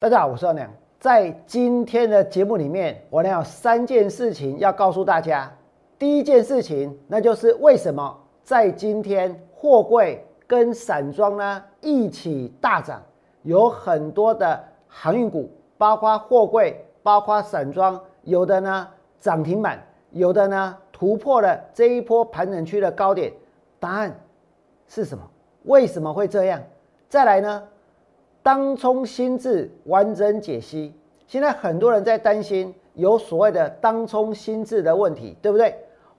[0.00, 0.72] 大家好，我是王良。
[1.00, 5.52] 在今天的节目里面，我呢有三件事情要告诉大家。
[5.98, 13.02] 第一件事情，那就是为什么在今天货柜跟散装呢一起大涨，
[13.42, 18.88] 有很多的航运股，包括货柜，包括散装，有的呢
[19.18, 23.32] 涨停板，有的呢突破了这一波盘整区的高点。
[23.80, 24.16] 答案
[24.86, 25.28] 是什么？
[25.64, 26.62] 为什么会这样？
[27.08, 27.64] 再来呢？
[28.42, 30.94] 当冲心智完整解析。
[31.26, 35.74] 现在很多人在担心有所谓的当冲心智的问题，对不对？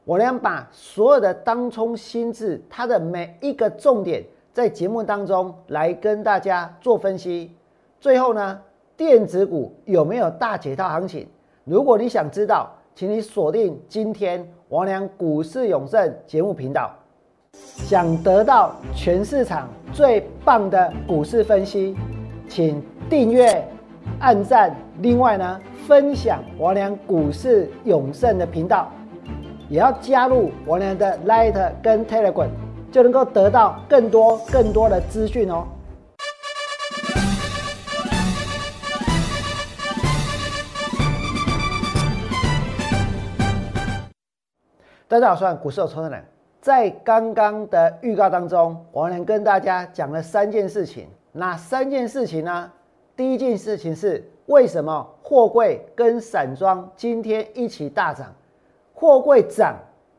[0.05, 7.51] 我呢把所有的当冲心智它的每一个重点在节目当中来跟大家做分析。
[7.99, 8.59] 最后呢，
[8.95, 11.27] 电子股有没有大解套行情？
[11.63, 16.98] 如果你想知道，请你锁定今天王良股市永胜节目频道。
[17.85, 21.95] 想得到全市场最棒的股市分析，
[22.47, 23.65] 请订阅、
[24.19, 24.75] 按赞。
[25.01, 28.91] 另外呢，分享王良股市永胜的频道，
[29.69, 32.49] 也要加入王良的 Light 跟 Telegram，
[32.91, 35.65] 就能够得到更多更多的资讯哦。
[45.07, 46.23] 大家好，我是股市有创的人。
[46.61, 51.07] 在刚刚的预告当中，我能跟大家讲了三件事情。
[51.31, 52.71] 哪三件事情呢？
[53.15, 58.33] 第一件事情是为什么货柜跟散装今天一起大涨？
[58.93, 59.75] 货柜涨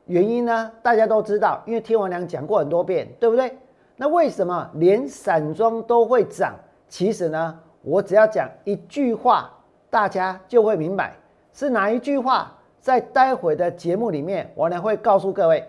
[0.06, 0.70] 原因呢？
[0.82, 3.56] 大家都知道，因为听我娘讲过很多遍，对不对？
[3.96, 6.54] 那为什么连散装都会涨？
[6.88, 9.50] 其实呢，我只要讲一句话，
[9.90, 11.12] 大家就会明白
[11.52, 12.56] 是哪一句话。
[12.80, 15.62] 在待会的节目里面，我呢会告诉各位。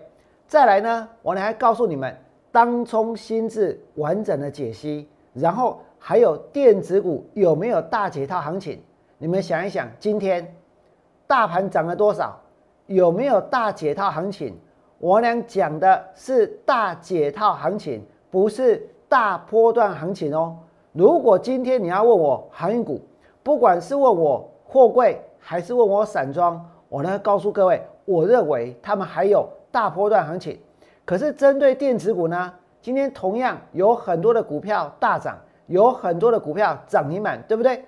[0.52, 2.14] 再来呢，我呢还告诉你们
[2.50, 8.78] 当冲心智完整的解析，然后还有电子股有没有大解套行情？
[9.16, 10.46] 你们想一想，今天
[11.26, 12.38] 大盘涨了多少？
[12.84, 14.54] 有没有大解套行情？
[14.98, 20.58] 我俩讲的是大解套行情，不是大波段行情哦。
[20.92, 23.00] 如果今天你要问我航运股，
[23.42, 29.48] 不管是问我货柜还是问我散装，我呢告诉各位，我认为他们还有。
[29.72, 30.56] 大波段行情，
[31.04, 32.52] 可是针对电子股呢？
[32.80, 37.84] 今天同样有很多的股票大涨，有很多的股票涨停板，对不对？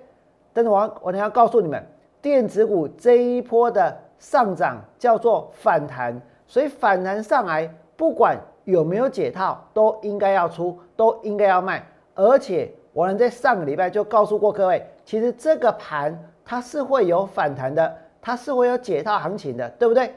[0.51, 1.85] 但是我我要告诉你们，
[2.21, 11.85] 电子股这一波的上涨叫做反弹，所以反弹上来，不管有没有解套，都应该要出，都应该要卖。
[12.15, 20.15] 而且我能在上个礼拜就告诉过各位，其实这个盘它是会有反弹的，它是会有解套行情的，对不对？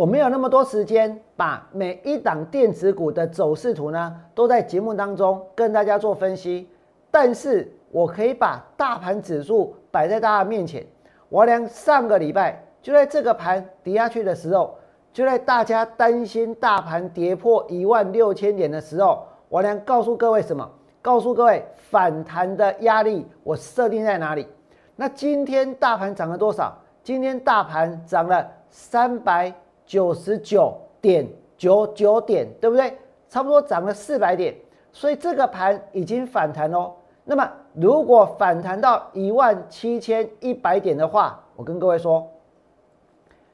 [0.00, 6.66] 我没有那么多时间把每一档电子股的走势图呢，都在节目当中跟大家做分析。
[7.10, 10.82] 但是我可以把大盘指数摆在大家面前。
[11.28, 14.74] 我俩上个礼拜就在这个盘跌下去的时候，
[15.12, 20.66] 就在大家担心大盘跌破一万六千点的时候，我俩告诉各位什么？
[21.02, 24.48] 告诉各位反弹的压力我设定在哪里？
[24.96, 26.74] 那今天大盘涨了多少？
[27.02, 29.52] 今天大盘涨了三百。
[29.90, 31.26] 九十九点
[31.58, 32.96] 九九点，对不对？
[33.28, 34.54] 差不多涨了四百点，
[34.92, 36.92] 所以这个盘已经反弹喽。
[37.24, 42.24] 那么，如果反弹到一万七千一百点的话，我跟各位说，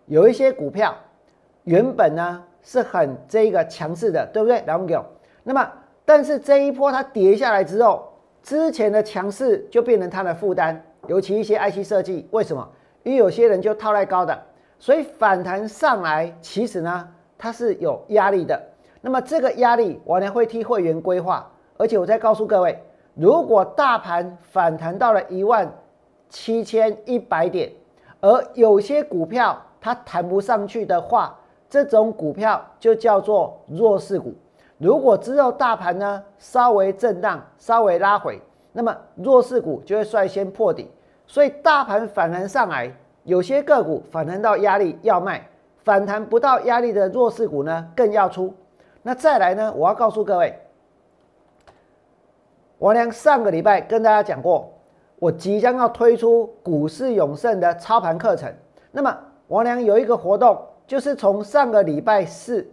[0.04, 0.94] 有一些股票
[1.64, 4.62] 原本呢是很这个强势的，对不对？
[4.66, 5.04] 来，我们
[5.42, 5.72] 那么，
[6.04, 12.68] 但是这一波它跌下来之后，之前的强势就变成它的负担，尤其一些 IC 设计，为什么？
[13.04, 14.38] 因为有些人就套在高的。
[14.78, 18.60] 所以反弹上来，其实呢，它是有压力的。
[19.00, 22.82] 那么这个压力，我呢会替会员规划，而且我再告诉各位，
[23.14, 25.72] 如果大盘反弹到了一万
[26.28, 27.72] 七千一百点，
[28.20, 31.38] 而有些股票它弹不上去的话，
[31.70, 34.34] 这种股票就叫做弱势股。
[34.78, 38.42] 如果之后大盘呢稍微震荡、稍微拉回，
[38.72, 40.90] 那么弱势股就会率先破底。
[41.26, 42.94] 所以大盘反弹上来。
[43.26, 45.44] 有些个股反弹到压力要卖，
[45.82, 48.54] 反弹不到压力的弱势股呢更要出。
[49.02, 49.72] 那再来呢？
[49.76, 50.56] 我要告诉各位，
[52.78, 54.72] 王良上个礼拜跟大家讲过，
[55.18, 58.52] 我即将要推出股市永胜的操盘课程。
[58.92, 59.18] 那么
[59.48, 60.56] 王良有一个活动，
[60.86, 62.64] 就是从上个礼拜四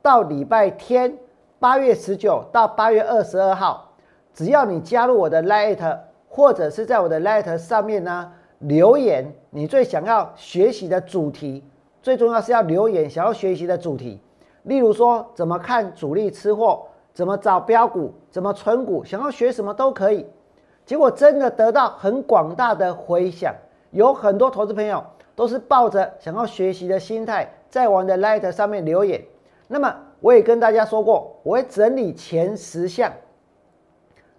[0.00, 1.14] 到礼拜天，
[1.58, 3.92] 八月十九到八月二十二号，
[4.32, 5.98] 只要你加入我的 Light，
[6.28, 8.32] 或者是在我的 Light 上面呢。
[8.62, 11.64] 留言你最想要学习的主题，
[12.00, 14.20] 最重要是要留言想要学习的主题。
[14.62, 20.26] 例如说，怎么看主力吃货，怎么找标股，怎么存股，想要学什么都可以。
[20.86, 23.54] 结果真的得到很广大的回响，
[23.90, 25.04] 有很多投资朋友
[25.34, 29.24] 都是抱着想要学习的心态，在我的 Light 上面留言。
[29.66, 33.12] 那么我也跟大家说过，我会整理前十项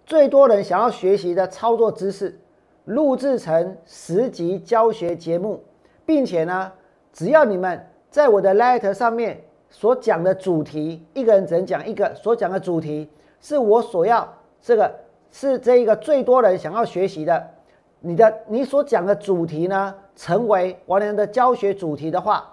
[0.06, 2.40] 最多人想要学习的操作知识，
[2.85, 5.63] 录制成十集教学节目，
[6.06, 6.71] 并且呢，
[7.12, 13.09] 只要你们在我的 letter 上面所讲的主题，一个人只能讲一个，所讲的主题
[13.39, 14.31] 是我所要
[14.62, 14.91] 这个。
[15.35, 17.44] 是这一个最多人想要学习的，
[18.01, 22.47] 你的你所讲的主题呢，成为王良的教学主题的话，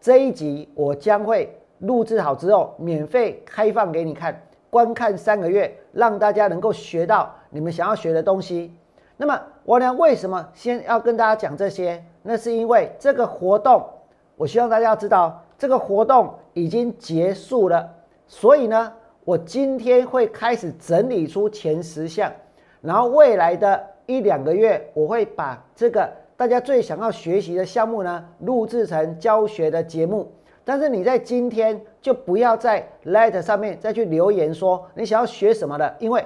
[0.00, 8.74] 这一集我将会录制好之后，免费开放给你看，观看三个月，让大家能够学到你们想要学的东西。
[9.20, 12.02] 那么我呢为什么先要跟大家讲这些？
[12.22, 13.86] 那是因为这个活动，
[14.34, 17.86] 我希望大家要知道，这个活动已经结束了，
[18.26, 18.92] 所以呢。
[19.22, 22.32] 我今天会开始整理出前十项，
[22.80, 30.32] 然后未来的一两个月，我会把这个大家最想要学习的项目呢，录制成教学的节目。
[30.64, 36.24] 但是你在今天就不要在 Lite 上面再去留言说你想要学什么了，因为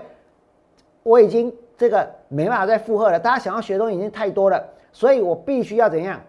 [1.03, 3.19] 我已经这个没办法再负荷了。
[3.19, 4.63] 大家想要学的东西已经太多了，
[4.93, 6.21] 所以我必须要怎样？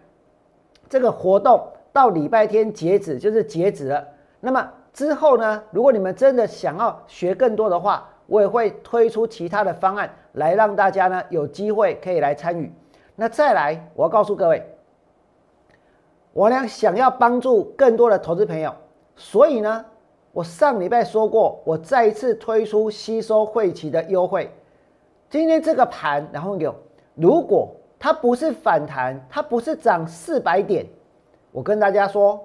[0.88, 1.60] 这个活动
[1.92, 4.06] 到礼拜天截止，就是截止了。
[4.40, 4.70] 那么。
[4.96, 5.62] 之后呢？
[5.72, 12.72] 如果你们真的想要学更多的话，我也会推出其他的方案来让大家呢有机会可以来参与。
[13.14, 14.66] 那再来，我要告诉各位，
[16.32, 18.74] 我呢想要帮助更多的投资朋友，
[19.16, 19.84] 所以呢，
[20.32, 24.50] 我上礼拜说过，我再一次推出吸收会期的优惠。
[25.28, 26.74] 今天这个盘，然后有，
[27.14, 30.86] 如果它不是反弹，它不是涨四百点，
[31.52, 32.42] 我跟大家说。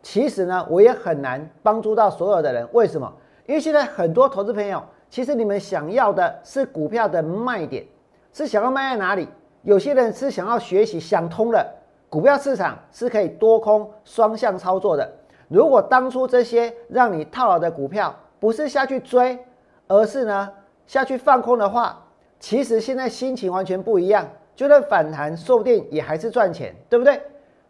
[0.00, 2.66] 其实呢，我也很难帮助到所有的人。
[2.72, 3.12] 为什么？
[3.46, 4.80] 因为现在很多投资朋友，
[5.10, 7.84] 其实你们想要的是股票的卖点，
[8.32, 9.28] 是想要卖在哪里？
[9.62, 11.66] 有些人是想要学习，想通了，
[12.08, 15.10] 股票市场是可以多空双向操作的。
[15.48, 19.36] 如果当初这些让你套牢的股票，不是下去追，
[19.88, 20.48] 而是呢
[20.86, 22.06] 下去放空的话，
[22.38, 24.28] 其实现在心情完全不一样。
[24.54, 27.20] 就算反弹，说不定也还是赚钱，对不对？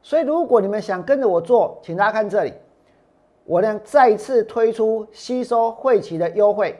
[0.01, 2.55] 所以，如果你们想跟着我做，请大家看这里，
[3.45, 6.79] 我呢再次推出吸收汇期的优惠，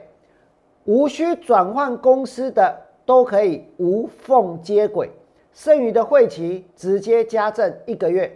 [0.85, 2.75] 无需转换公司的
[3.05, 5.11] 都可以无缝接轨，
[5.53, 8.35] 剩余的汇期直接加赠一个月。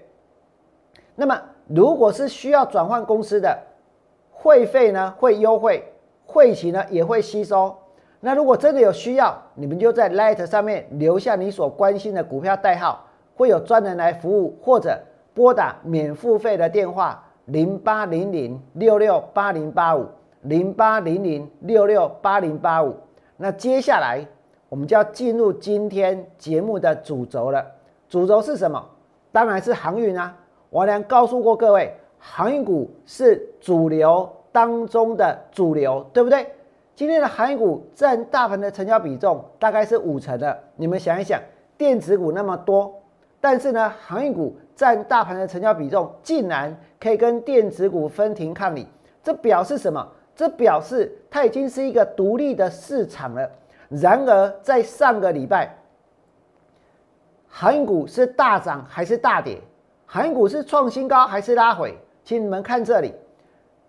[1.16, 3.58] 那么，如果是需要转换公司的，
[4.30, 5.84] 会费呢会优惠，
[6.28, 7.76] 汇期呢也会吸收。
[8.26, 13.06] 那如果真的有需要，你们就在 Light 上面留下你所关心的股票代号。
[13.36, 14.98] 会有专人来服务，或者
[15.34, 20.06] 拨打免付费的电话零八零零六六八零八五
[20.44, 22.96] 零八零零六六八零八五。
[23.36, 24.24] 那接下来
[24.70, 27.66] 我们就要进入今天节目的主轴了。
[28.08, 28.82] 主轴是什么？
[29.32, 30.34] 当然是航运啊！
[30.70, 36.48] 我良告诉过各位，航运股是主流当中的主流，对不对？
[36.96, 40.58] 今天的航运股占大盘的成交比重大概是五成的。
[40.76, 41.42] 你们想一想，
[41.78, 42.94] 电子股那么多。
[43.42, 48.88] 但是呢，航运股占大盘的成交比重竟然可以跟电子股分庭抗礼，
[49.24, 50.08] 这表示什么？
[50.36, 53.50] 这表示它已经是一个独立的市场了。
[53.90, 55.76] 然而，在上个礼拜，
[57.48, 59.60] 航运股是大涨还是大跌？
[60.06, 61.98] 航运股是创新高还是拉回？
[62.24, 63.14] 请你们看这里，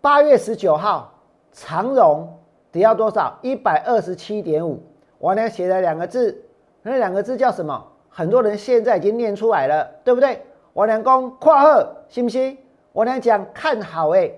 [0.01, 1.15] 八月十九号，
[1.53, 2.29] 长荣
[2.75, 3.39] 只要多少？
[3.41, 4.83] 一百二十七点五。
[5.19, 6.45] 我呢写了两个字，
[6.83, 7.87] 那两个字叫什么？
[8.09, 10.45] 很多人现在已经念出来了，对不对？
[10.73, 12.59] 王良公跨贺，信不信？
[12.95, 14.29] 王良讲看好哎，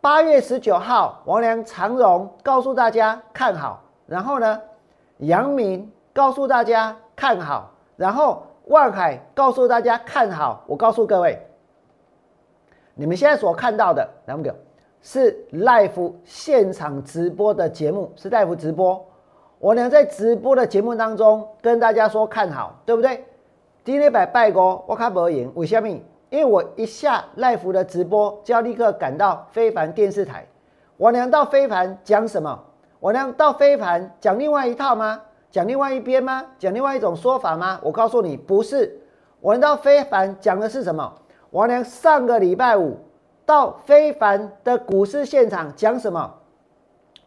[0.00, 4.58] 八月十九号，王良长荣告诉大家看好，然后呢，
[5.18, 10.64] 阳明告诉大家看好，然后万海告诉大家看好。
[10.66, 11.38] 我告诉各位，
[12.94, 14.56] 你们现在所看到的两个
[15.10, 19.02] 是 live 现场直播的节目，是 live 直播。
[19.58, 23.24] 我呢在直播的节目当中跟大家说看好，对不对？
[23.82, 25.88] 今天百拜哥，我看不赢，为什么？
[26.28, 30.46] 因为我一下赖福的直播就要立刻赶到非凡电视台。
[30.98, 32.62] 我娘到非凡讲什么？
[33.00, 35.22] 我娘到非凡讲另外一套吗？
[35.50, 36.44] 讲另外一边吗？
[36.58, 37.80] 讲另外一种说法吗？
[37.82, 39.00] 我告诉你，不是。
[39.40, 41.14] 我到非凡讲的是什么？
[41.48, 42.98] 我娘上个礼拜五
[43.48, 46.34] 到非凡的股市现场讲什么？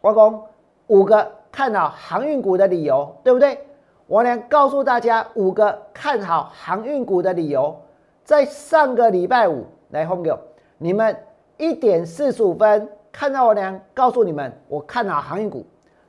[0.00, 0.42] 我讲
[0.86, 1.32] 五个。
[1.50, 3.58] 看好航运股的理由，对不对？
[4.06, 7.78] 我呢告诉大家五个看好航运股的理由。
[8.24, 10.38] 在上个礼拜五来红牛，
[10.78, 11.14] 你们
[11.58, 15.66] 一点四十五分看到我娘告诉你们，我看好航运股。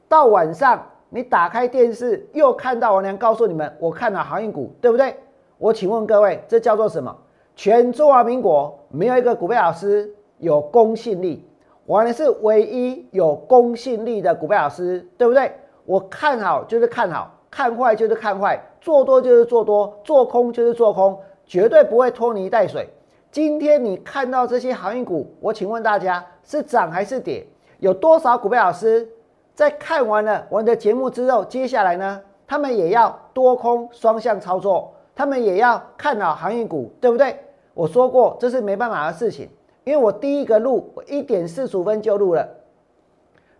[0.07, 5.13] 到晚上你打开电视又看到王良告诉你们，我看好航运股，对不对？
[5.57, 7.13] 我请问各位，这叫做什么？
[7.55, 11.47] 全中华民国没有一个股票老师有公信力，
[11.85, 15.51] 王良是唯一有公信力的股票老师，对不对？
[15.85, 22.89] 我看好就是看好，看坏就是看坏，做多就是做多，做空就是做空，绝对不会拖泥带水。
[23.31, 27.45] 今天你看到这些航运股，我请问大家是涨还是跌？
[27.79, 29.07] 有多少股票老师？
[29.53, 37.39] 在看完了我的节目之后，接下来呢，他们也要多空双向操作，他们也要看好航运股，对不对？
[37.73, 39.49] 我说过这是没办法的事情，
[39.83, 42.47] 因为我第一个录，我一点四十五分就录了。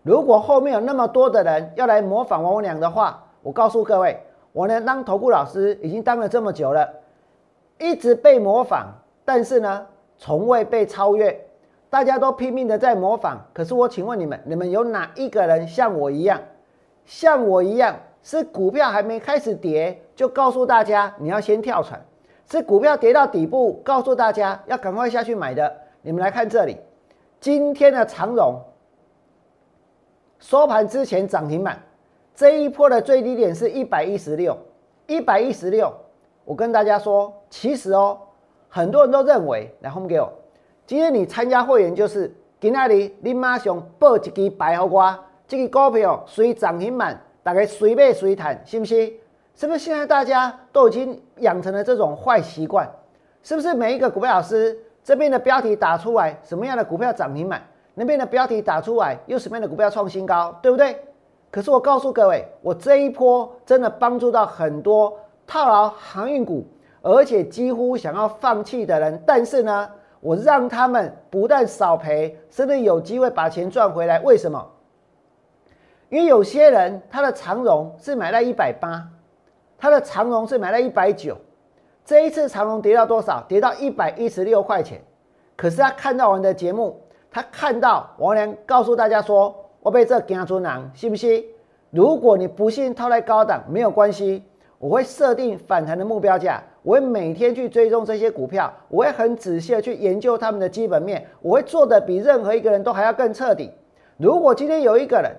[0.02, 4.20] 如果后面有那么多的人要来模仿王文良的话，我告诉各位，
[4.52, 6.88] 我呢当投顾老师已经当了这么久了，
[7.78, 8.86] 一直被模仿，
[9.24, 9.86] 但是呢，
[10.18, 11.40] 从未被超越。
[11.90, 16.40] 大家都拼命的在模仿，可是我请问你们，你们有哪一个人像我一样，
[17.04, 17.94] 像我一样
[18.24, 22.02] 是股票还没开始跌就告诉大家你要先跳船，
[22.50, 25.72] 是股票跌到底部告诉大家要赶快下去买的？
[26.00, 26.78] 你们来看这里，
[27.38, 28.58] 今天的长荣
[30.38, 31.78] 收盘之前涨停板，
[32.34, 34.56] 这一波的最低点是一百一十六，
[35.06, 35.92] 一百一十六。
[36.46, 38.18] 我跟大家说，其实哦，
[38.70, 40.32] 很多人都认为，来后面给我。
[40.86, 49.12] 今天你参加会员就是今那里你马上报一支白好瓜，这个股票随涨停板，大概随买随谈，是不是？
[49.54, 52.90] 是不是现在大家都已经养成了这种坏习惯？
[53.44, 57.62] 是不是每一个股票老师这边的标题打出来什么样的股票涨停板，
[57.94, 60.98] 那边的标题打出来又什么样的股票创新高，对不对？
[61.50, 66.66] 可是我告诉各位，我这一波真的帮助到很多套牢航运股，
[67.02, 69.88] 而且几乎想要放弃的人，但是呢？
[70.20, 74.18] 我让他们不但少赔，甚至有机会把钱赚回来。
[74.20, 74.66] 为什么？
[76.14, 79.04] 因为有些人他的长荣是买在一百八，
[79.76, 81.36] 他的长荣是买在一百九。
[82.04, 83.44] 这一次长荣跌到多少？
[83.48, 85.00] 跌到一百一十六块钱。
[85.56, 87.00] 可是他看到我们的节目，
[87.32, 89.52] 他看到王良告诉大家说
[89.82, 91.44] ：“我被这惊出囊，信不信？
[91.90, 94.44] 如果你不信套在高档，没有关系，
[94.78, 103.72] 我会设定反弹的目标价。”我会每天去追踪这些股票，我会很仔细的去研究他们的基本面，我会做的比任何一个人都还要更彻底。
[104.16, 105.34] 如果今天有一个人，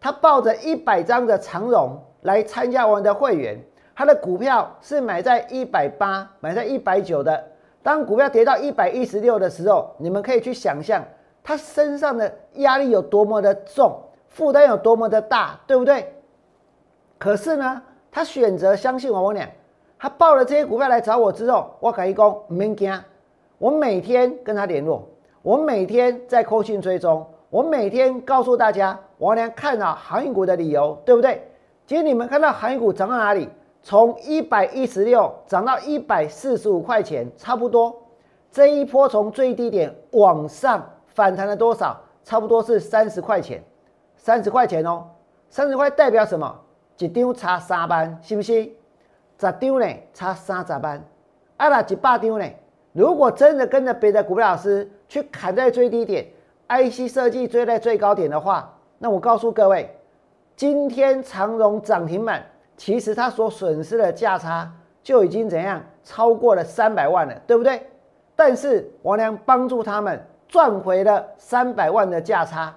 [0.00, 3.58] 他抱着一百张的长荣来参加我们的会员，
[3.94, 7.44] 他的股票是买在一百八、买在一百九的，
[7.82, 11.04] 当股票跌到一百一十六的时候，你们可以去想象
[11.42, 16.12] 他身上的压力有多么的重，负担有多么的大，对不对？
[17.18, 19.48] 可是呢，他选择相信我们俩。
[19.98, 23.02] 他报了这些股票来找我之后，我可以讲唔免惊，
[23.58, 25.08] 我每天跟他联络，
[25.42, 31.50] 我每天在扣讯追踪，我每天告诉大家我连看好航运股的理由，对不对？
[31.86, 33.48] 今天你们看到航运股涨到哪里？
[33.82, 37.94] 从一百一十六涨到一百四十五块钱，差不多。
[38.50, 41.98] 这一波从最低点往上反弹了多少？
[42.22, 43.62] 差不多是三十块钱，
[44.16, 45.06] 三十块钱哦，
[45.48, 46.54] 三十块代表什么？
[46.98, 48.52] 一张差三班，是不是？
[48.62, 48.70] 十
[49.38, 51.00] 张呢，差三十班；
[51.56, 52.46] 啊，那一百张呢？
[52.92, 56.26] 如果真的跟着别的股票老师去砍在最低点
[56.68, 59.88] ，IC 设计追在最高点的话，那我告诉各位，
[60.54, 62.44] 今天长荣涨停板，
[62.76, 64.70] 其实它所损失的价差
[65.02, 67.86] 就已经怎样超过了三百万了，对不对？
[68.36, 72.74] 但是王良帮助他们赚回了三百万的价差，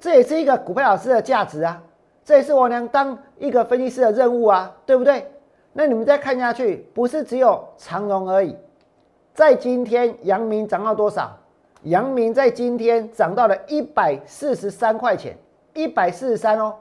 [0.00, 1.82] 这也是一个股票老师的价值啊。
[2.24, 5.30] 这也是王良当一个分析师的任务啊，对不对？
[5.72, 8.56] 那你们再看下去，不是只有长荣而已。
[9.32, 11.34] 在今天，阳明涨到多少？
[11.82, 15.36] 阳明在今天涨到了一百四十三块钱，
[15.74, 16.74] 一百四十三哦。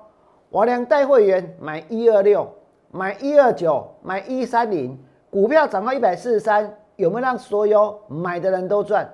[0.49, 2.47] 我娘带会员买一二六，
[2.89, 4.97] 买一二九，买一三零，
[5.29, 9.07] 股票涨到一百四十三，有没有让所有买的人都赚？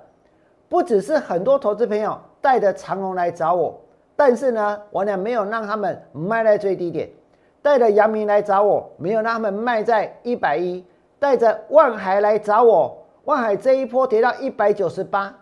[0.69, 3.79] 不只是很多投资朋友带着长荣来找我。
[4.15, 7.09] 但是呢，我俩没有让他们卖在最低点，
[7.61, 10.85] 带着阳明来找我，没有让他们卖在一百一，
[11.19, 15.35] 带着万海来找我，万海这一波跌到一百九十八，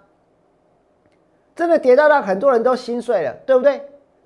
[1.61, 3.79] 真的跌到让很多人都心碎了，对不对？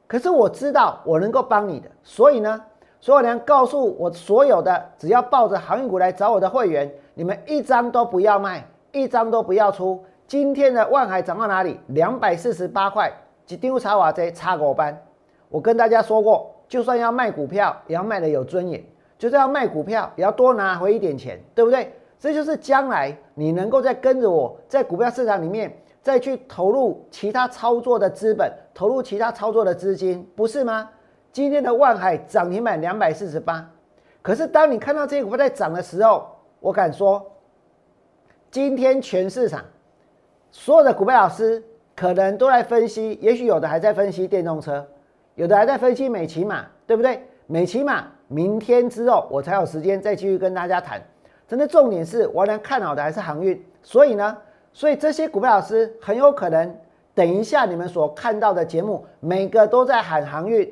[0.08, 2.62] 可是我知道我能够帮你的，所以呢，
[3.02, 10.02] 所有人告诉我所有的只要抱着航运股来找我的会员，你们一张都不要卖，一张都不要出。
[10.26, 11.78] 今天的万海涨到哪里？
[11.88, 13.12] 两百四十八块。
[13.50, 14.98] 一张查瓦这差狗班，
[15.50, 18.80] 我跟大家说过，就算要卖股票，也要卖的有尊严；
[19.18, 21.92] 就算要卖股票，也要多拿回一点钱，对不对？
[22.18, 30.88] 这就是将来你能够再跟着我在股票市场里面再去投入其他操作的资本，投入其他操作的资金，不是吗？
[31.32, 33.68] 今天的万海涨停板两百四十八。
[34.22, 36.28] 可是当你看到这些股票在涨的时候，
[36.60, 37.26] 我敢说，
[38.52, 39.66] 今天全市场
[40.52, 41.64] 所有的股票老师
[41.96, 44.86] 可能都在分析，也许有的还在分析电动车，
[45.34, 47.20] 有的还在分析美骑马，对不对？
[47.48, 51.02] 美骑马明天之后我才有时间再继续跟大家谈。
[51.48, 54.38] 真的重点是，我能看好的还是航运，所以呢，
[54.76, 56.78] 所以这些股票老师很有可能
[57.14, 60.70] 等一下你们所看到的节目，每个都在喊航运。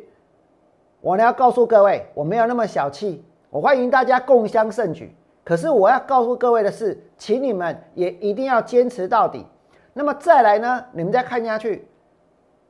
[1.00, 3.24] 我呢要告诉各位，我没有那么小气。
[3.50, 9.45] 我欢迎大家共襄盛举，可是我要告诉各位的是，请你们也一定要坚持到底。
[9.93, 10.83] 那么再来呢？
[10.91, 11.88] 你们再看下去，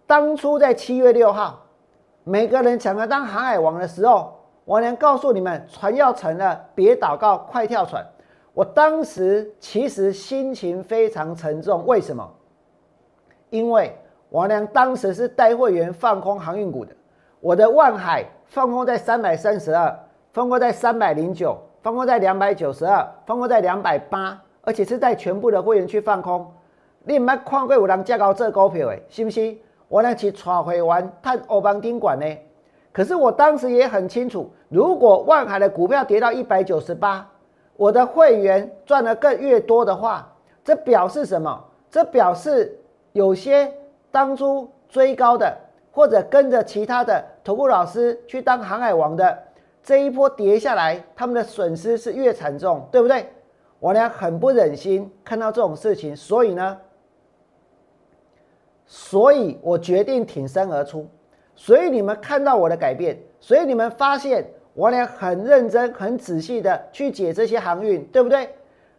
[0.05, 1.65] 当初在七月六号，
[2.23, 8.05] 每个人抢着当航海王的时候，我能告诉你们，船要沉了，别祷告，快跳船。
[8.53, 12.29] 我当时其实心情非常沉重，为什么？
[13.49, 13.95] 因为
[14.29, 16.95] 王良当时是带会员放空航运股的，
[17.39, 19.99] 我的万海放空在三百三十二。
[20.31, 26.51] 放空在三百零九，放空在两百九十二，放空在两百八，而且是在全部的会员去放空。
[27.03, 29.55] 你唔捌看过有人价高这股票诶，是不是？
[29.87, 32.25] 我呢去炒会员探欧邦丁管呢？
[32.91, 37.29] 可是我当时也很清楚，如果万海的股票跌到一百九十八，
[37.75, 40.31] 我的会员赚的更越多的话，
[40.63, 41.63] 这表示什么？
[41.89, 42.79] 这表示
[43.11, 43.71] 有些
[44.11, 45.55] 当初追高的，
[45.91, 49.37] 或者跟着其他的投顾老师去当航海王的。
[49.83, 53.27] 这一波跌下来，他们的损失是越惨重，对不对？
[53.79, 56.77] 我俩很不忍心看到这种事情，所以呢，
[58.85, 61.05] 所以我决定挺身而出。
[61.55, 68.49] 所以你们看到我的改变，所以你们发现我俩很认真、很仔细的去解这些航运，对不对？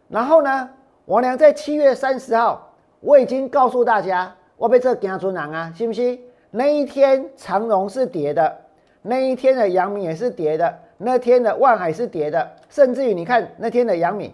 [0.07, 0.69] 然后呢，
[1.05, 6.19] 我俩在七月三十号，我已经告诉大家，我被这惊出囊啊，信不信？
[6.51, 8.57] 那一天长荣是跌的。
[9.01, 14.33] 那一天的阳明也是跌的，那天的万海是跌的，甚至于你看那天的阳明，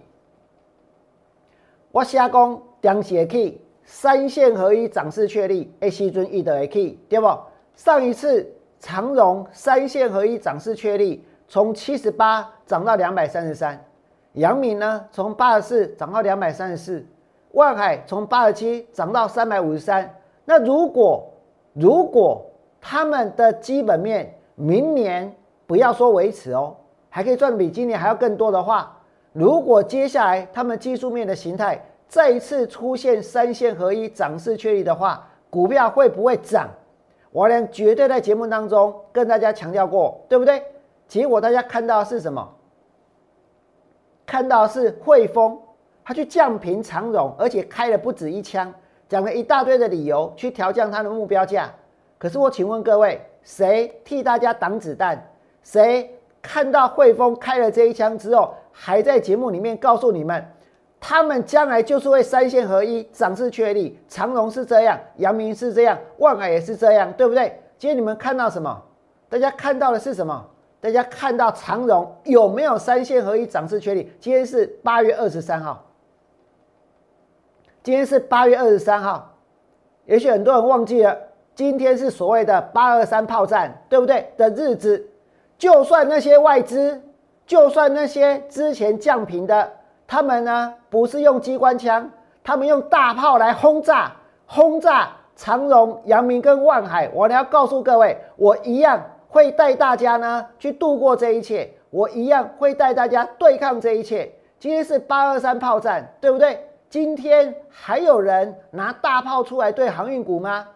[1.91, 7.37] 我下工当时去三线合一涨势确立，A 时阵一的去对不？
[7.75, 8.49] 上一次
[8.79, 13.77] 长荣三线合一涨势确立，从七十八涨到两百三十三，
[14.35, 17.05] 阳明呢从八十四涨到两百三十四，
[17.51, 20.09] 万海从八十七涨到三百五十三。
[20.45, 21.29] 那如果
[21.73, 22.41] 如果
[22.79, 25.29] 他们的基本面，明年
[25.67, 26.73] 不要说维持哦，
[27.09, 28.97] 还可以赚比今年还要更多的话，
[29.33, 36.69] 如果接下来他们技术面的形态再一次出现三线合一涨势确立的话，股票会不会涨？
[37.33, 40.63] 我俩绝对在节目当中跟大家强调过，对不对？
[41.11, 42.55] 结果大家看到是什么？
[44.25, 45.59] 看到是汇丰，
[46.05, 48.73] 他去降平长荣，而且开了不止一枪，
[49.09, 51.69] 讲了一大堆的理由去调降他的目标价。
[52.17, 53.21] 可是我请问各位。
[53.43, 55.21] 谁替大家挡子弹？
[55.63, 60.45] 谁看到汇丰开了这一枪之后，还在节目里面告诉你们，
[60.97, 63.99] 他们将来就是会三线合一，涨势确立。
[64.07, 67.59] 长荣是这样，阳明是这样，万海也是这样，对不对？
[67.77, 68.81] 今天你们看到什么？
[69.27, 70.47] 大家看到的是什么？
[70.81, 74.11] 大家看到长荣有没有三线合一，涨势确立？
[74.19, 75.85] 今天是八月二十三号，
[77.83, 79.35] 今天是八月二十三号，
[80.05, 81.15] 也许很多人忘记了。
[81.53, 85.07] 今天是所谓的八二三炮战，对不对的日子？
[85.59, 86.99] 就算那些外资，
[87.45, 89.71] 就算那些之前降频的，
[90.07, 92.09] 他们呢不是用机关枪，
[92.43, 94.11] 他们用大炮来轰炸，
[94.47, 97.07] 轰炸长荣、阳明跟万海。
[97.13, 98.99] 我呢要告诉各位，我一样
[99.31, 104.29] 会带大家呢去度过这一切，我一样会带大家对抗这一切。
[104.59, 106.67] 今天是八二三炮战，对不对？
[106.89, 110.67] 今天还有人拿大炮出来对航运股吗？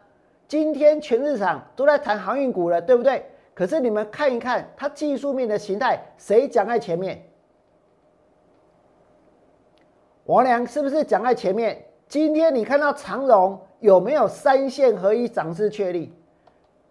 [0.48, 3.26] 今天全市场都在谈航运股了，对不对？
[3.54, 7.22] 可是你们看一看它技术面的形态，谁讲在前面？
[10.24, 11.86] 王良是不是讲在前面？
[12.08, 16.14] 今天你看到长荣有没有三线合一涨势确立？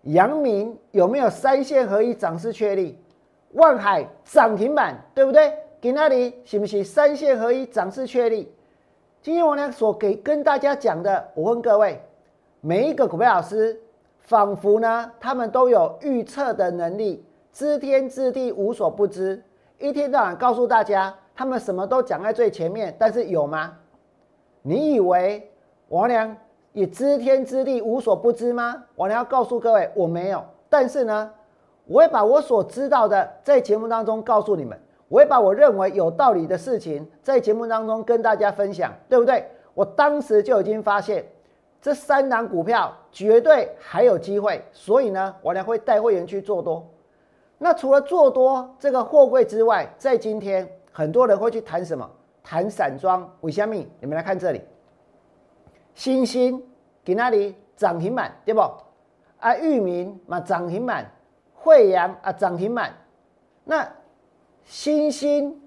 [0.04, 2.98] 阳明有没有三线合一涨势确立？
[3.52, 5.52] 万海涨停板，对不对？
[5.80, 8.52] 给那里是不是三线合一涨势确立？
[9.22, 12.00] 今天我呢所给跟大家讲的，我问各位。
[12.60, 13.78] 每一个股票老师，
[14.20, 19.42] 仿佛呢，他们都有预测的能力，知天知地无所不知，
[19.78, 22.94] 一天到晚告诉大家，他们什么都讲在最前面。
[22.98, 23.76] 但是有吗？
[24.62, 25.50] 你以为
[25.88, 26.34] 王良
[26.74, 28.84] 也知天知地无所不知吗？
[28.96, 30.44] 我呢要告诉各位，我没有。
[30.68, 31.30] 但是呢，
[31.86, 39.48] 我会把我所知道的在节目当中告诉你们，我会把我认为有道理的事情在节目当中跟大家分享，对不对？
[39.72, 41.24] 我当时就已经发现。
[41.80, 46.82] 这三档股票绝对还有机会，所以呢，我呢会带会员去做多。
[47.58, 52.10] 那除了做多这个货柜之外，在今天很多人会去谈什么？
[52.42, 53.30] 谈散装。
[53.42, 53.74] 为什么？
[54.00, 54.62] 你们来看这里，
[55.94, 56.62] 星星
[57.04, 58.60] 给那里涨停板，对不？
[59.38, 61.10] 啊，域名嘛涨停板，
[61.54, 62.92] 惠阳啊涨停板。
[63.64, 63.88] 那
[64.64, 65.60] 星星、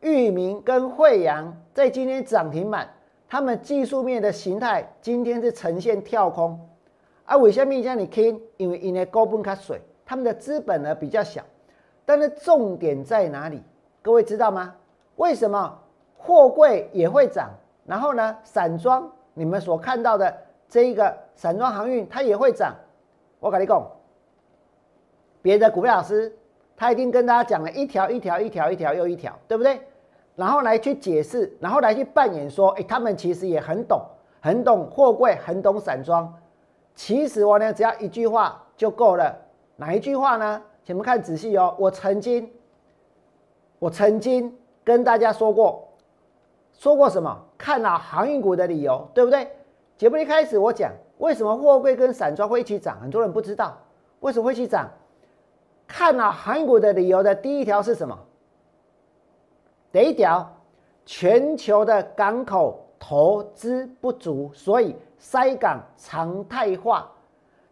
[0.00, 2.88] 域名跟惠阳在今天涨停板，
[3.28, 6.58] 他们技术面的形态今天是呈现跳空。
[7.24, 7.98] 啊，为什么这样？
[7.98, 9.80] 你听，因为因为高本卡水。
[10.04, 11.42] 他们的资本呢比较小，
[12.04, 13.62] 但是重点在哪里？
[14.02, 14.74] 各位知道吗？
[15.16, 15.78] 为什么
[16.18, 17.48] 货柜也会涨？
[17.86, 20.36] 然后呢，散装你们所看到的
[20.68, 22.74] 这一个散装航运它也会涨？
[23.40, 23.84] 我跟你讲，
[25.40, 26.32] 别的股票老师
[26.76, 29.80] 他一定跟大家讲了一条一条一条一条又一条，对不对？
[30.34, 34.00] 然后来去解释，然后来去扮演说，哎，他们其实也很懂，
[34.40, 36.32] 很懂货柜，很懂散装。
[36.94, 39.36] 其实我呢，只要一句话就够了。
[39.76, 40.62] 哪一句话呢？
[40.84, 41.74] 请们看仔细哦。
[41.78, 42.50] 我曾经，
[43.78, 45.88] 我曾经跟大家说过，
[46.82, 47.40] 说过什么？
[47.56, 49.48] 看好航运股的理由，对不对？
[49.96, 52.98] 节目一开始我讲，为什么货柜跟散装会一起涨？
[53.00, 53.78] 很多人不知道
[54.18, 54.90] 为什么会一起涨。
[55.86, 58.18] 看好航运股的理由的第一条是什么？
[59.92, 60.52] 第一条，
[61.06, 67.08] 全球的港口投资不足，所以塞港常态化。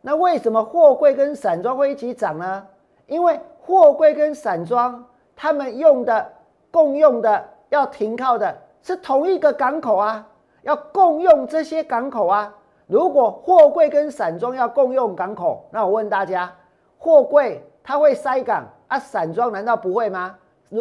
[0.02, 2.64] 那为什么货柜跟散装会一起涨呢？
[3.08, 6.32] 因为货柜跟散装，他们用的
[6.70, 10.26] 共用的要停靠的是同一个港口啊，
[10.62, 12.54] 要共用这些港口啊。
[12.86, 16.52] 如果货柜跟散装要共用港口，那我问大家，
[16.98, 20.36] 货柜它会塞港啊，散装难道不会吗？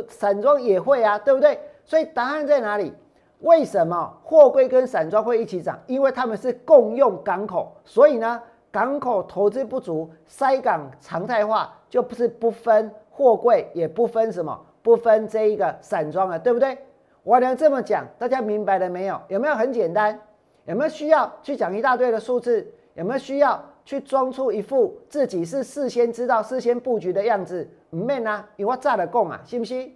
[0.08, 1.60] 散装也会啊，对不对？
[1.86, 2.94] 所以答案在哪里？
[3.42, 5.80] 为什么货柜跟散装会一起涨？
[5.88, 8.42] 因为他们是共用港口，所以呢？
[8.72, 16.78] 港口投资不足，塞港常态化，就不是不分货柜，也不分什么，不分这一个散装了，对不对？
[17.24, 19.20] 我能这么讲，大家明白了没有？
[19.28, 20.20] 有没有很简单？
[20.66, 22.66] 有没有需要去讲一大堆的数字？
[22.96, 27.68] 有没有需要去装出一副自己是事先知道、事先布局的样子？
[27.92, 29.96] 唔免啊，因为炸了供啊，信不信？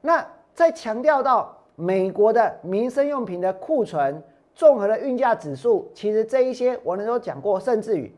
[0.00, 4.22] 那再强调到美国的民生用品的库存。
[4.54, 8.14] 综合的运价指数，其实这一些我们都讲过，甚至于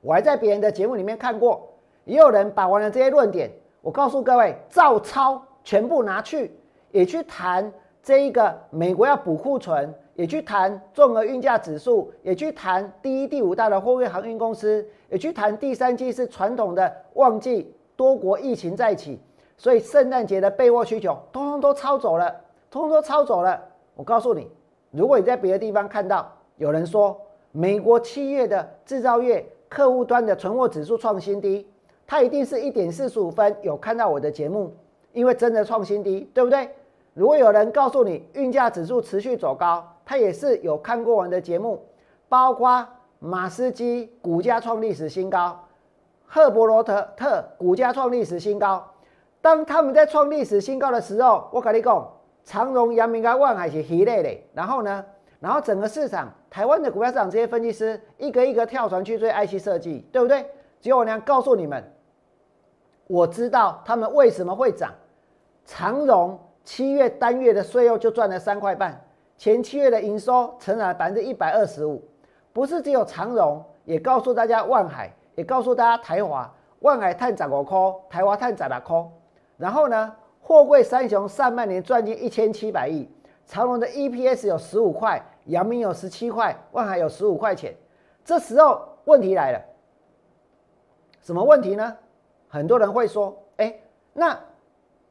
[0.00, 1.68] 我还在别人的节目里面看过，
[2.04, 3.50] 也有人把完了这些论点，
[3.82, 6.56] 我告诉各位，照抄全部拿去，
[6.90, 7.72] 也去谈
[8.02, 19.20] 这一个美国要补库存，也去谈综合运价指数，也去谈第一、第五大的货运航运公司，也去谈第三季是传统的旺季，多国疫情再起，
[19.56, 22.34] 所以圣诞节的备货需求，通通都抄走了，
[22.70, 23.62] 通通都抄走了。
[23.94, 24.50] 我告诉你。
[24.90, 27.14] 如果你在别的地方看到有人说
[27.52, 31.66] 美国七月的制造业客户端的存货指数创新低，
[32.06, 34.72] 他一定是一点四十五分有看到我的节目，
[35.18, 36.70] 因为真的创新低，对不对？
[37.14, 41.84] 如果有人告诉你运价指数持续走高，他也是有看过我们的节目，
[42.28, 42.86] 包括
[43.18, 45.58] 马斯基股价创历史新高，
[46.24, 48.88] 赫伯罗特特股价创历史新高，
[49.40, 52.12] 当他们在创历史新高的时候，我跟你讲。
[52.44, 55.04] 长荣、阳明、跟万海是系列的，然后呢，
[55.38, 60.46] 然后整个市场，台湾的股票市场这些分析师一个一个跳船去追 IC 设计，对不对？
[60.80, 61.84] 只有我娘告诉你们，
[63.06, 64.94] 我知道他们为什么会涨。
[65.68, 68.98] 长荣七月单月的税后就赚了三块半，
[69.36, 72.02] 前七月的营收成长百分之一百二十五。
[72.54, 76.50] 不是只有长荣，也告诉大家万海，也告诉大家台华，
[76.80, 77.76] 万海探涨五块，
[78.08, 78.96] 台华探涨了块。
[79.58, 80.16] 然后呢？
[80.40, 83.06] 货柜三雄上半年赚进一千七百亿，
[83.44, 87.74] 长荣的 EPS 有十五块，阳明有十七块，万海有十五块钱。
[88.24, 89.60] 这时候问题来了，
[91.20, 91.94] 什么问题呢？
[92.48, 93.78] 很多人会说，哎，
[94.14, 94.40] 那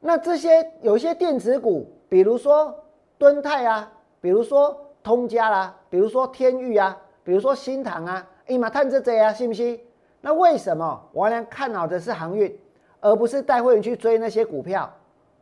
[0.00, 2.74] 那这些有一些电子股，比如说
[3.18, 9.80] 敦泰啊，比如说通家啦，比如说天域啊，比如说新唐啊，哎嘛探这这啊，信不信？
[10.20, 12.56] 那为什么我俩看好的是航运，
[13.00, 14.92] 而不是带会员去追那些股票？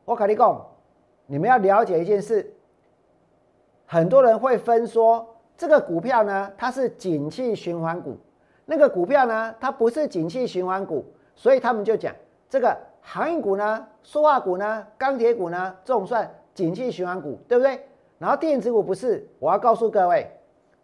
[0.05, 0.67] 我跟你讲，
[1.27, 2.55] 你们要了解一件事，
[3.87, 8.13] 很多人会分说这个股票呢，它是景气循环股；
[8.65, 12.15] 那个股票呢，它不是景气循环股，所以他们就讲
[12.49, 12.77] 这个
[13.09, 17.81] 航运股呢、塑化股呢、钢铁股呢，这种算景气循环股，对不对？
[18.19, 20.29] 然后电子股不是，我要告诉各位，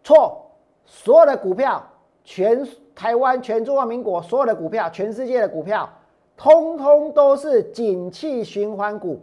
[0.04, 0.40] 错，
[0.86, 1.84] 所有的股票，
[2.22, 5.90] 全台湾、全中华民国所有的股票，全世界的股票。
[6.36, 9.20] 通通都是景气循环股，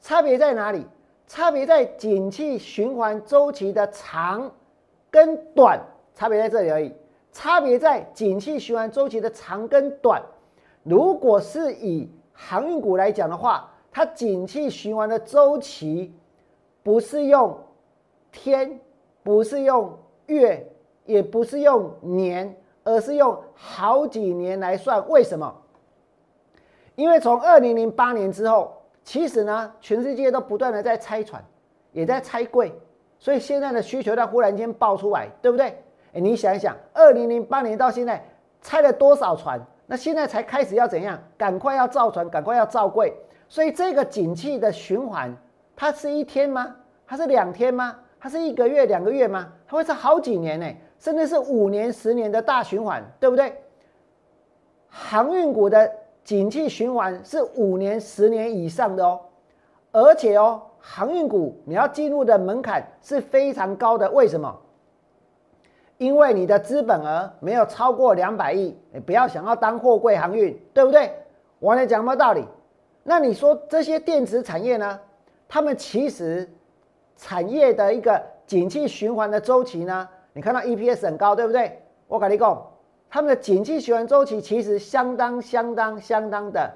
[0.00, 0.86] 差别在哪里？
[1.26, 4.50] 差别在景气循环周期的长
[5.10, 5.78] 跟短
[6.14, 6.94] 差别在这里而已，
[7.30, 10.22] 差别在景气循环周期的长跟短。
[10.82, 16.14] 如果是以航运股来讲的话，它景气循环的周期
[16.84, 17.58] 不是用
[18.30, 18.78] 天，
[19.24, 20.64] 不是用月，
[21.04, 25.06] 也不是用年，而是用好几年来算。
[25.08, 25.52] 为什么？
[26.94, 28.72] 因为从二零零八年之后，
[29.02, 31.44] 其实呢，全世界都不断的在拆船，
[31.90, 32.72] 也在拆柜，
[33.18, 35.66] 所以现在的需求量忽然间爆出来，对不对？
[36.14, 38.24] 哎，你想一想，二零零八年到现在
[38.62, 39.60] 拆了多少船？
[39.90, 41.18] 那现在才开始要怎样？
[41.38, 43.10] 赶快要造船，赶快要造柜。
[43.48, 45.34] 所以这个景气的循环，
[45.74, 46.76] 它是一天吗？
[47.06, 47.96] 它是两天吗？
[48.20, 49.50] 它是一个月、两个月吗？
[49.66, 50.66] 它会是好几年呢，
[50.98, 53.50] 甚至是五年、十年的大循环，对不对？
[54.90, 55.90] 航运股的
[56.22, 59.20] 景气循环是五年、十年以上的哦，
[59.92, 64.10] 而且哦，航运股你要进入的门槛是非常高的。
[64.10, 64.54] 为什么？
[65.98, 71.12] 因为你的资本额没有超过两百亿，你不要想要当货柜航运，对不对？
[71.58, 72.44] 我来讲什么道理？
[73.02, 74.98] 那你说这些电子产业呢？
[75.48, 76.48] 他们其实
[77.16, 80.08] 产业的一个景气循环的周期呢？
[80.32, 81.82] 你看到 EPS 很高，对不对？
[82.06, 82.66] 我跟你讲，
[83.10, 86.70] 他们的景气循环周期其实相当相当相当的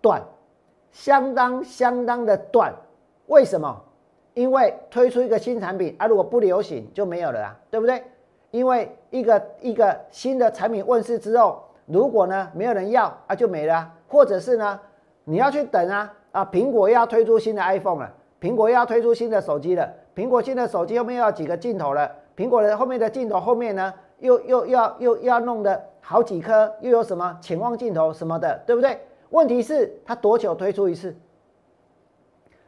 [0.00, 0.22] 短，
[0.92, 2.72] 相当相当的短。
[3.26, 3.82] 为什么？
[4.34, 8.04] 因为推出一个新产品啊，如果不流行就没有了啊，对不对？
[8.50, 13.92] 因为一个一个新的产品问世之后，如果呢没有人要啊，就没了。
[14.08, 14.80] 或者是呢，
[15.22, 28.98] 你要去等啊啊，苹果又要推出新的 iPhone 了，苹果又要推出新的手机了，苹果新的手机后面又要几个镜头了，苹果的后面的镜头后面呢，又又要又要弄的好几颗，又有什么潜望镜头什么的，对不对？
[29.28, 31.14] 问题是它多久推出一次？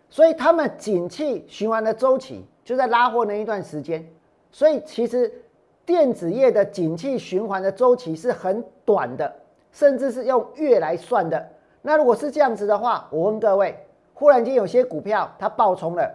[0.09, 4.09] 所以他们景气循环的周期就在拉货那一段时间，
[4.53, 5.42] 所以其实。
[5.85, 9.33] 电子业的景气循环的周期是很短的，
[9.73, 11.49] 甚至是用月来算的。
[11.81, 13.77] 那如果是这样子的话，我问各位，
[14.15, 16.09] 忽然间有些股票它爆冲了，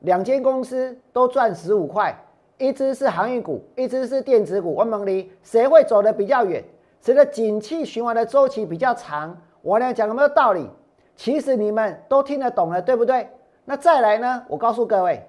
[0.00, 2.16] 两间公司都赚十五块，
[2.56, 6.64] 一只是航运股，一只是电子股，我问你，谁会走得比较远？
[7.02, 9.36] 谁的景气循环的周期比较长？
[9.60, 10.68] 我俩讲有没有道理？
[11.14, 13.28] 其实你们都听得懂了，对不对？
[13.66, 14.42] 那再来呢？
[14.48, 15.22] 我告诉各位，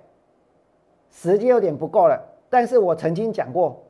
[1.10, 2.31] 时间有点不够了。
[2.52, 3.82] 但是我曾经讲过，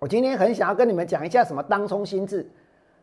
[0.00, 2.50] 我今天很想要跟你们讲一下什么当冲心智。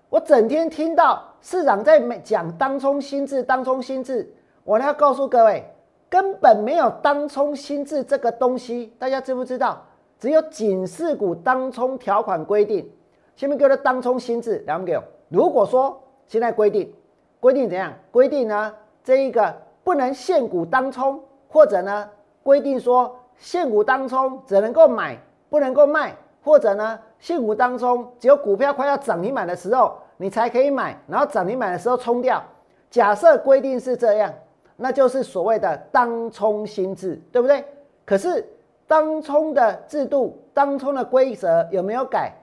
[0.09, 4.29] 我整天听到市长在讲当冲心智，当冲心智，
[4.65, 5.63] 我呢要告诉各位，
[6.09, 8.93] 根本没有当冲心智这个东西。
[8.99, 9.81] 大家知不知道？
[10.19, 12.91] 只有警示股当冲条款规定。
[13.37, 15.01] 前面给我当冲心智，两个。
[15.29, 16.93] 如果说现在规定，
[17.39, 17.93] 规定怎样？
[18.11, 18.73] 规定呢？
[19.01, 22.09] 这一个不能限股当冲，或者呢
[22.43, 23.15] 规定说。
[23.37, 25.17] 现股当中只能够买，
[25.49, 32.43] 不能够卖，或者呢，现股当中只有股票快要涨停板的时候，你才可以买，然后涨停板的时候冲掉。
[32.89, 34.33] 假设规定是这样，
[34.75, 37.63] 那就是所谓的当冲心智，对不对？
[38.05, 38.45] 可是
[38.87, 42.33] 当冲的制度、当冲的规则有没有改？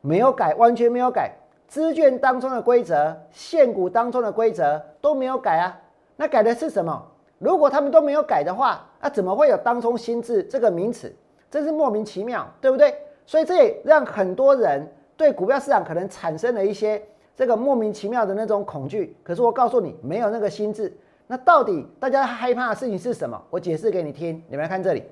[0.00, 1.30] 没有改，完全没有改。
[1.68, 5.78] 资券当中的规则、现股当中的规则都没有改啊。
[6.16, 7.06] 那改的是什么？
[7.40, 11.10] 如果他们都没有改的话，那怎么会有当冲心智这个名词？
[11.50, 12.94] 真是莫名其妙，对不对？
[13.24, 17.02] 所以这也让很多人对股票市场可能产生了一些
[17.34, 19.16] 这个莫名其妙的那种恐惧。
[19.24, 20.94] 可是我告诉你，没有那个心智。
[21.26, 23.42] 那到底大家害怕的事情是什么？
[23.48, 24.42] 我解释给你听。
[24.48, 25.02] 你们来看这里，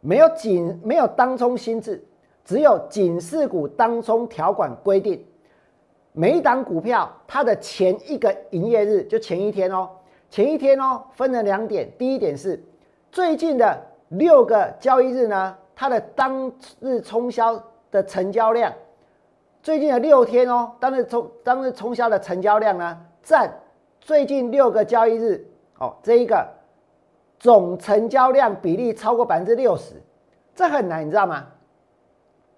[0.00, 2.04] 没有警，没有当冲心智，
[2.44, 5.24] 只有警示股当冲条款规定，
[6.12, 9.88] 每一档股票它的前一个营业日就前一天哦。
[10.28, 11.90] 前一天哦，分了两点。
[11.96, 12.62] 第一点是
[13.10, 18.72] 最近的六个交易日呢，它的当日冲销的成交量，
[19.62, 23.50] 最近的六天哦，当日冲当日冲销的成交量呢，占
[24.00, 25.46] 最近六个交易日
[25.78, 26.46] 哦这一个
[27.38, 29.94] 总成交量比例超过百分之六十，
[30.54, 31.46] 这很难，你知道吗？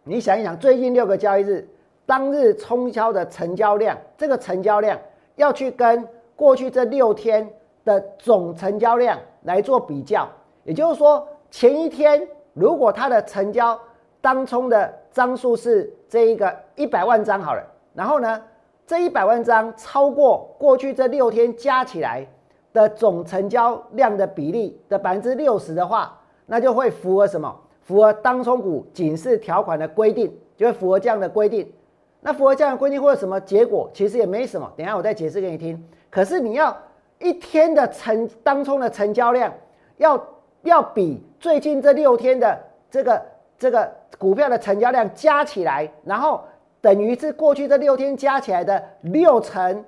[0.02, 1.68] 你想一想，最近六个交易日
[2.06, 4.98] 当日冲销的成交量，这个成交量
[5.36, 7.48] 要去跟过去这六天。
[7.88, 10.28] 的总成交量来做比较，
[10.64, 13.80] 也就是说，前一天如果它的成交
[14.20, 18.42] 当冲的张数是这一个一百万张好了，然后呢，
[18.86, 22.26] 这一百万张超过过去这六天加起来
[22.74, 27.58] 的总成交量的比例的百分之六十的话，那就会符合什么？
[27.80, 31.72] 符合当冲股警示条款的规定，就会符合这样的规定。
[32.20, 33.88] 那符合这样的规定会有什么结果？
[33.94, 35.82] 其实也没什么，等下我再解释给你听。
[36.10, 36.76] 可是你要。
[37.18, 39.52] 一天的成当冲的成交量，
[39.96, 40.26] 要
[40.62, 42.58] 要比最近这六天的
[42.90, 43.22] 这个
[43.58, 46.44] 这个股票的成交量加起来，然后
[46.80, 49.84] 等于是过去这六天加起来的六成，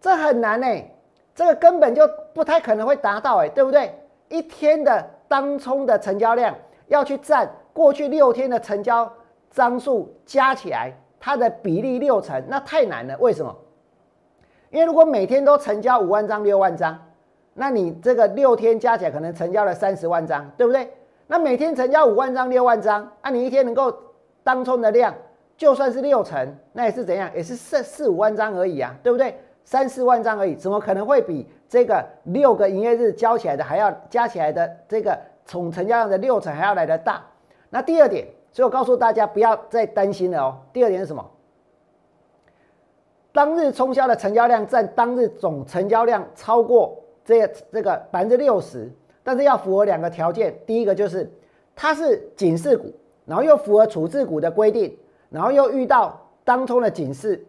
[0.00, 0.66] 这很难呢，
[1.34, 3.94] 这个根本就不太可能会达到哎，对不对？
[4.28, 6.52] 一天的当冲的成交量
[6.88, 9.08] 要去占过去六天的成交
[9.50, 13.16] 张数加起来，它的比例六成，那太难了。
[13.18, 13.56] 为什么？
[14.70, 16.98] 因为如果每天都成交五万张、六万张，
[17.54, 20.92] 那你这个六天加起来可能成交了三十万张，对不对？
[21.26, 23.92] 那每天成交五万张、六万张，那你一天能够
[24.44, 25.14] 当冲的量，
[25.56, 27.30] 就算是六成，那也是怎样？
[27.34, 29.38] 也是四四五万张而已啊，对不对？
[29.64, 37.20] 三四万张而已，怎么可能会比这个六个营业日交起来的还要加起来的这个总成交量的六成还要来的大？
[37.70, 40.58] 那第二点，所以我告诉大家不要再担心了哦。
[40.72, 41.28] 第二点是什么？
[43.36, 48.90] 当日冲销的成交量占当日总成交量超过这这个百分之六十。
[49.22, 51.30] 但是要符合两个条件，第一个就是
[51.74, 52.90] 它是警示股，
[53.26, 54.96] 然后又符合处置股的规定，
[55.28, 57.44] 然后又遇到当冲的警示，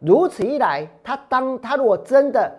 [0.00, 2.52] 如此一来，它当它如果真的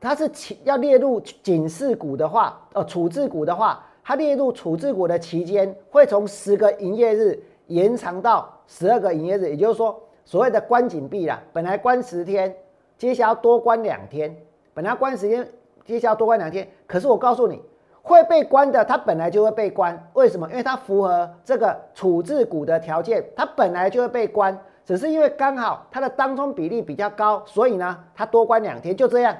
[0.00, 0.28] 它是
[0.64, 12.54] 要列入警示股的话，呃，处置股的话，它列入处置股的期间会从十个营业日延长到十二个营业日，也就是说，所谓的关紧闭啦，本来关十天，
[12.98, 14.36] 接下来多关两天，
[14.74, 15.48] 本来关十天，
[15.86, 17.62] 接下来多关两天，可是我告诉你。
[18.02, 19.98] 会被关的，它本来就会被关。
[20.12, 20.46] 为什么？
[20.50, 24.58] 因为它符合这个处置股的条件，它本来就会被关。
[24.84, 29.34] 只是因为刚好它的当冲比例比较高，所以呢，它多关两天，就这样。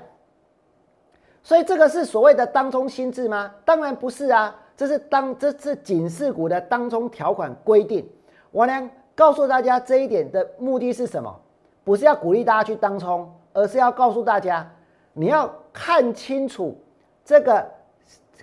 [1.43, 3.55] 所以这个是所谓的当冲心智吗？
[3.67, 8.09] 当然不是啊，这是当这是警示股的当冲条款规定。
[8.51, 11.35] 我呢告诉大家这一点的目的是什么？
[11.83, 14.65] 不是要鼓励大家去当冲，而是要告诉大家，
[15.13, 16.81] 你要看清楚
[17.25, 17.67] 这个。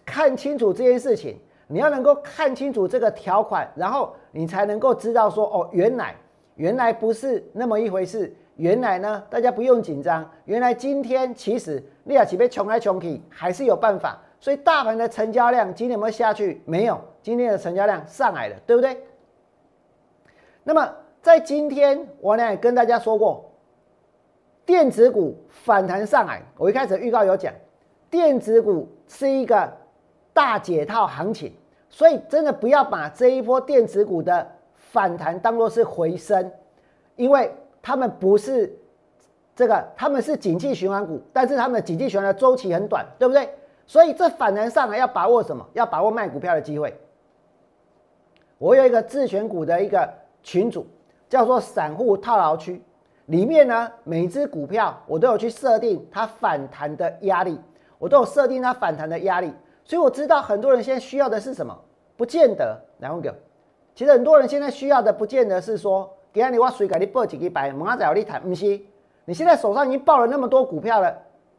[0.05, 6.13] 看清楚这件事情，你要能够看清楚这个条款，然后你才能够知道说，哦，原来
[6.55, 8.31] 原来不是那么一回事。
[8.55, 10.29] 原来呢，大家不用紧张。
[10.43, 14.21] 原来今天其实利亚奇被穷来穷去，还是有办法。
[14.39, 16.61] 所以大盘的成交量今天有没有下去？
[16.65, 19.01] 没有，今天的成交量上来了，对不对？
[20.65, 23.49] 那么在今天，我呢跟大家说过，
[24.65, 27.53] 电子股反弹上来，我一开始预告有讲，
[28.09, 29.71] 电子股是一个。
[30.35, 31.53] 大解套行情，
[31.89, 36.51] 所以真的不要把这一波电子股的反弹当做是回升，
[37.15, 37.49] 因为
[37.81, 38.77] 他们不是
[39.55, 43.49] 这个，他们是景气循环股，但是他们的景气循环的周期很短，对不对？
[43.87, 45.65] 所以这反弹上来要把握什么？
[45.71, 46.93] 要把握卖股票的机会。
[48.57, 50.13] 我有一个自选股的一个
[50.45, 50.85] 群组，
[51.27, 52.79] 叫做散户套牢区，
[53.25, 57.59] 里面呢每只股票我都有去设定它反弹的压力，
[57.97, 59.51] 我都有设定它反弹的压力。
[59.83, 61.75] 所以我知道很多人现在需要的是什么？
[62.15, 63.33] 不见得，然后个，
[63.95, 68.79] 其实很多人现在需要的不见得是说，给你我水给你报几个百，马仔要你谈，不是？
[69.25, 71.11] 你现在手上已经报了那么多股票了，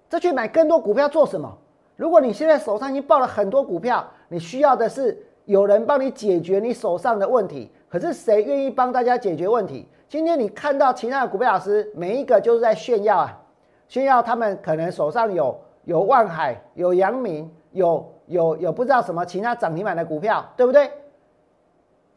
[0.09, 1.53] 再去买更多股票做什么？
[1.97, 7.73] 如果你现在手上已经报了很多股票，你需要的是有人帮你解决你手上的问题。
[7.89, 9.89] 可是谁愿意帮大家解决问题？
[10.09, 13.43] 今天你看到其他的股票老师，每一个就是在炫耀啊，
[13.89, 18.13] 炫耀他们可能手上有有万海，有阳明，有。
[18.29, 20.91] 有有不知道什么其他涨停板的股票，对不对？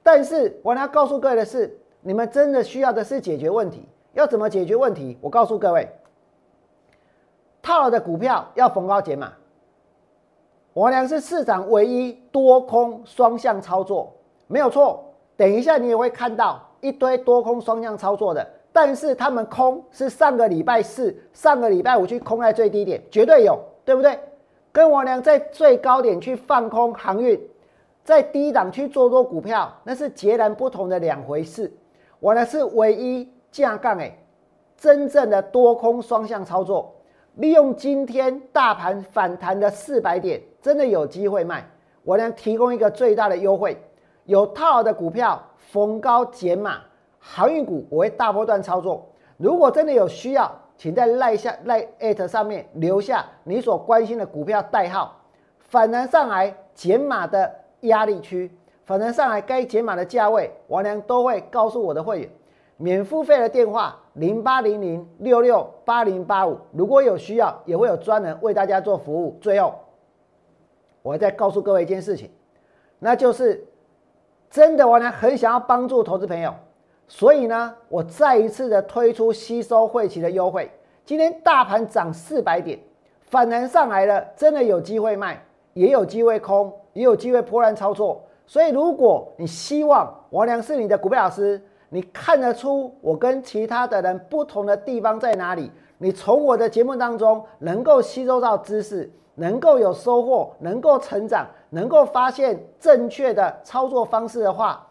[0.02, 3.88] 但是我要告诉各位的是，你们真的需要的是解决问题。
[4.14, 5.20] 要怎么解决问题？
[5.22, 5.88] 我告诉各位，
[7.62, 9.32] 套了的股票要逢高减码。
[10.74, 14.12] 我俩是市场唯一多空双向操作，
[14.48, 15.09] 没有错。
[15.40, 24.20] 等一下你也会看到一堆多空双向操作的，但是他们空是上个礼拜四、上个礼拜五去空在最低点，绝对有，对不对？
[24.74, 27.40] 跟我俩在最高点去放空航运，
[28.04, 31.72] 在低档去做多股票，那是截然不同的两回事。
[32.20, 34.12] 我呢是唯一架杠哎，
[34.76, 36.94] 真正的多空双向操作，
[37.36, 41.66] 利用今天大盘反弹的四百点，真的有机会卖。
[42.04, 43.82] 我呢提供一个最大的优惠，
[44.30, 46.78] 有套牢的股票逢高减码，
[47.18, 49.10] 航运股我会大波段操作。
[49.38, 50.50] 如果真的有需要。
[50.80, 55.14] 请在赖下赖艾特上面留下你所关心的股票代号，
[55.60, 58.50] 反弹上来减码的压力区，
[58.86, 62.30] 反弹上来该减码的价位，王良都会告诉我的会员。
[62.78, 69.38] 免付费的电话零八零零六六八零八五，如果有需要，也会有专人为大家做服务。
[69.42, 69.76] 最后，
[71.02, 72.32] 我再告诉各位一件事情，
[73.00, 73.68] 那就是
[74.50, 76.54] 真的，王良很想要帮助投资朋友。
[77.08, 80.70] 所以呢，我再一次的推出吸收汇期的优惠。
[81.06, 82.80] 今天大盘涨四百点，
[83.22, 85.44] 反弹上来了，真的有机会卖，
[85.74, 88.22] 也有机会空，也有机会破烂操作。
[88.46, 95.72] 所以如果你希望王良是你的股票老师，你看得出我跟其他的人不同的地方在哪里？
[95.98, 104.86] 你从我的节目当中能够吸收到知识，能够有收获，能够成长，能够发现正确的操作方式的话，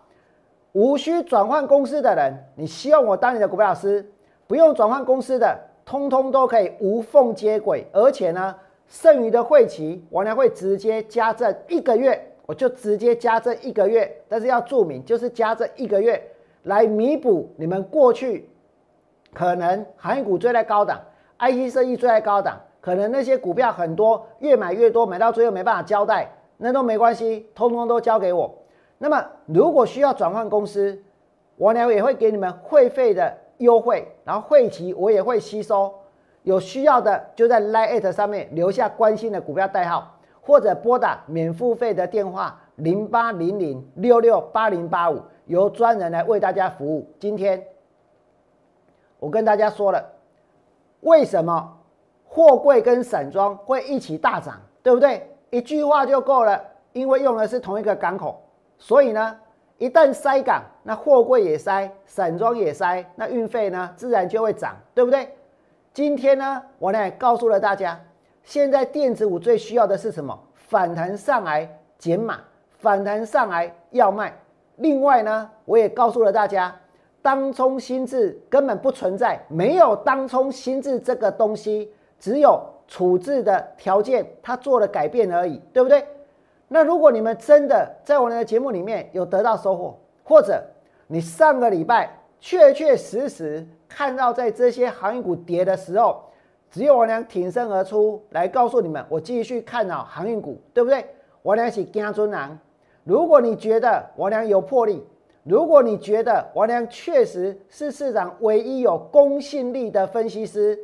[0.73, 4.11] 无需转换公司的人，你希望我当你的股票老师，
[4.47, 8.55] 不用转换公司的，通通都可以无缝接轨，而且呢，
[8.87, 16.23] 剩余的会期我呢会直接加赠一个月，我就直接加赠一个月，但是要注明就是加赠一个月。
[16.65, 18.51] 来弥补你们过去
[19.33, 21.01] 可能行业股追在高档
[21.39, 26.27] ，IC 设计追在高档，可能那些股票很多越买越多，买到最后没办法交代，
[26.57, 28.51] 那都没关系，通通都交给我。
[28.97, 30.99] 那么如果需要转换公司，
[31.57, 35.93] 我呢也会给你们会费的优惠，然后会期我也会吸收。
[36.45, 45.21] 有需要的就在 Line 上面留下关心的股票代号，或者拨打免付费的电话零八零零六六八零八五。
[45.45, 47.07] 由专人来为大家服务。
[47.21, 47.63] 今天
[49.19, 50.03] 我跟大家说了，
[51.01, 51.78] 为什么
[52.39, 55.29] 货柜跟散装会一起大涨，对不对？
[55.51, 56.63] 一句话就够了，
[56.93, 58.41] 因为用的是同一个港口，
[58.79, 59.37] 所以呢，
[59.77, 65.29] 一旦塞港，那货柜也塞，散装也塞，那运费呢自然就会涨，对不对？
[65.93, 68.01] 今天呢，我呢告诉了大家，
[68.45, 70.39] 现在电子股最需要的是什么？
[70.55, 71.69] 反弹上来
[71.99, 72.39] 减码，
[72.79, 74.33] 反弹上来要卖。
[74.77, 76.73] 另外呢，我也告诉了大家，
[77.21, 86.05] 当冲心智根本不存在，没有当冲心智这个东西，只有处置的条件，他做了改变而已，对不对？
[86.69, 90.63] 那如果你们真的在我们的节目里面有得到收获，或者
[91.07, 92.11] 你上个礼拜
[92.41, 96.23] 确确实实看到在这些航运股跌的时候，
[96.71, 101.05] 只有我俩挺身而出来告诉你们，我继续看好航运股，对不对？
[101.43, 102.59] 我俩是惊尊郎。
[103.05, 105.03] 如果你觉得我娘有魄力，
[105.45, 110.79] 如果你觉得我娘确实是市场唯一有公信力的分析师，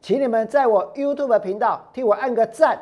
[0.00, 2.80] 请你们在我 YouTube 频道替我按个赞、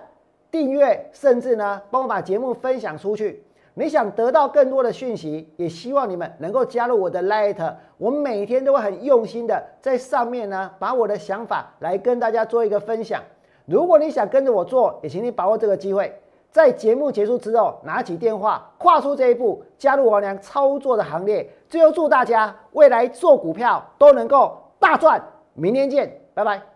[0.50, 3.42] 订阅，甚至呢帮我把节目分享出去。
[3.74, 13.22] 你想得到更多的讯息，也希望你们能够加入我的 Light，我每天都会很用心的在上面呢把我的想法来跟大家做一个分享。
[13.66, 16.20] 如果你想跟着我做，也请你把握这个机会。
[16.50, 21.46] 在节目结束之后，拿起电话，跨出这一步，加入王良操作的行列。
[21.68, 25.22] 最后祝大家未来做股票都能够大赚！
[25.52, 26.75] 明天见，拜拜！